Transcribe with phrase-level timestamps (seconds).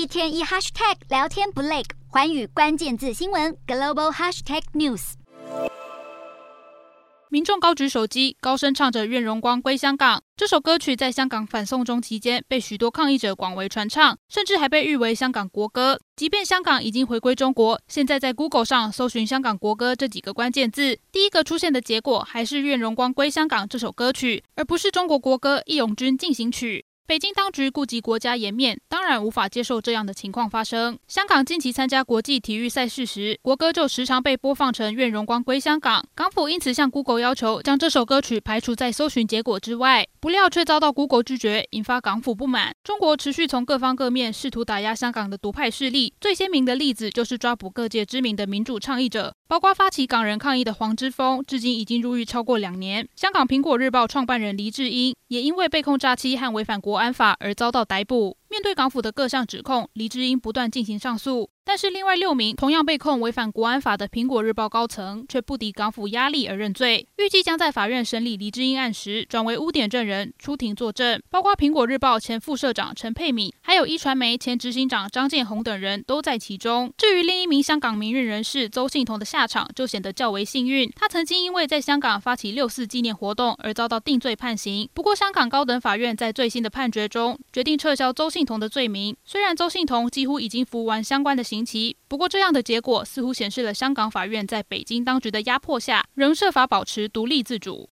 [0.00, 5.12] 一天一 hashtag 聊天不累，寰宇关键字新闻 global hashtag news。
[7.28, 16.00] 民众高举手机，高声唱着“愿荣光归香港”这首歌曲，在香港反送中期间被许多抗议者广为传唱，甚至还被誉为香港国歌。
[16.16, 26.86] 即便香港已经回归中国，现在在 Google 上搜寻“香港国歌”这几个关键字，第一个出现的结果还是“愿荣光归香港”这首歌曲，而不是中国国歌《义勇军进行曲》。
[27.10, 30.96] 北京当局顾及国家颜面，当然无法接受这样的情况发生。
[31.08, 36.06] 香港近期参加国际体育赛事时，国歌就时常被播放成“愿荣光归香港”。
[36.14, 42.74] 港府因此向 Google 要求将这首歌曲排除在搜寻结果之外，不料却遭到 Google 拒绝，引发港府不满。
[42.84, 53.08] 中国持续从各方各面试图打压香港的独派势力，最鲜明的例子就是抓捕各界知名的民主倡议者，包括发起港人抗议的黄之锋，至今已经入狱超过两年。
[53.16, 58.36] 香港《苹果日报》创办人黎智英也因为被控诈欺和违反国安法而遭到逮捕。
[58.50, 61.48] 面对港府的各项指控，黎智英不断进行上诉。
[61.72, 71.22] 但是，另外六名同样被控违反国安法的苹果日报高层却不敌港府压力而认罪，预计将在法院审理黎智英案时转为污点证人出庭作证。
[71.30, 76.92] 包括苹果日报前副社长陈佩敏，还有一传媒前执行长张建宏等人都在其中。
[76.98, 84.90] 至于另一名香港民运人士邹幸彤的下场就显得较为幸运，他曾经因为在香港发起六四纪念活动而遭到定罪判刑。
[84.92, 89.16] 不过，香港高等法院在最新的判决中决定撤销邹幸彤的罪名。
[89.24, 91.59] 虽然邹幸彤几乎已经服完相关的刑。
[92.08, 97.88] 不过，这样的结果似乎显示了香港法院在北京当局的压迫下，仍设法保持独立自主。